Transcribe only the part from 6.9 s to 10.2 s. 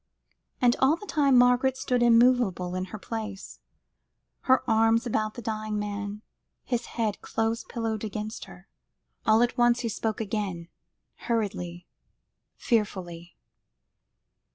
head close pillowed against her. All at once he spoke